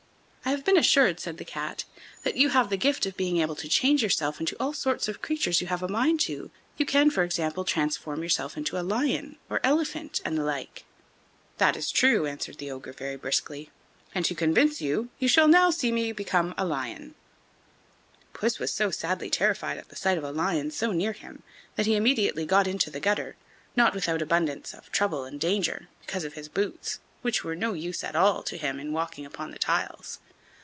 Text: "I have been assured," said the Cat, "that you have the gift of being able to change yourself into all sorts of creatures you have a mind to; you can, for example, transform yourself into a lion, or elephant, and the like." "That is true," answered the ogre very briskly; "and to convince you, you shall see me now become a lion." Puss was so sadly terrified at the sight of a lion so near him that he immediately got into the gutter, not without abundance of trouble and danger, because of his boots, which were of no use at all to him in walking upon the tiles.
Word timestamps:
"I 0.43 0.53
have 0.55 0.65
been 0.65 0.75
assured," 0.75 1.21
said 1.21 1.37
the 1.37 1.45
Cat, 1.45 1.85
"that 2.23 2.35
you 2.35 2.49
have 2.49 2.69
the 2.69 2.75
gift 2.75 3.05
of 3.05 3.15
being 3.15 3.37
able 3.37 3.55
to 3.55 3.69
change 3.69 4.03
yourself 4.03 4.37
into 4.41 4.57
all 4.59 4.73
sorts 4.73 5.07
of 5.07 5.21
creatures 5.21 5.61
you 5.61 5.67
have 5.67 5.81
a 5.81 5.87
mind 5.87 6.19
to; 6.21 6.51
you 6.75 6.85
can, 6.85 7.09
for 7.09 7.23
example, 7.23 7.63
transform 7.63 8.21
yourself 8.21 8.57
into 8.57 8.77
a 8.77 8.83
lion, 8.83 9.37
or 9.49 9.61
elephant, 9.63 10.19
and 10.25 10.37
the 10.37 10.43
like." 10.43 10.83
"That 11.57 11.77
is 11.77 11.89
true," 11.89 12.25
answered 12.25 12.57
the 12.57 12.69
ogre 12.69 12.91
very 12.91 13.15
briskly; 13.15 13.69
"and 14.13 14.25
to 14.25 14.35
convince 14.35 14.81
you, 14.81 15.07
you 15.19 15.29
shall 15.29 15.71
see 15.71 15.89
me 15.89 16.09
now 16.09 16.13
become 16.15 16.53
a 16.57 16.65
lion." 16.65 17.15
Puss 18.33 18.59
was 18.59 18.73
so 18.73 18.91
sadly 18.91 19.29
terrified 19.29 19.77
at 19.77 19.87
the 19.87 19.95
sight 19.95 20.17
of 20.17 20.23
a 20.25 20.33
lion 20.33 20.69
so 20.71 20.91
near 20.91 21.13
him 21.13 21.43
that 21.77 21.85
he 21.85 21.95
immediately 21.95 22.45
got 22.45 22.67
into 22.67 22.89
the 22.89 22.99
gutter, 22.99 23.37
not 23.77 23.95
without 23.95 24.21
abundance 24.21 24.73
of 24.73 24.91
trouble 24.91 25.23
and 25.23 25.39
danger, 25.39 25.87
because 26.01 26.25
of 26.25 26.33
his 26.33 26.49
boots, 26.49 26.99
which 27.21 27.41
were 27.41 27.53
of 27.53 27.59
no 27.59 27.71
use 27.71 28.03
at 28.03 28.17
all 28.17 28.43
to 28.43 28.57
him 28.57 28.81
in 28.81 28.91
walking 28.91 29.25
upon 29.25 29.51
the 29.51 29.59
tiles. 29.59 30.19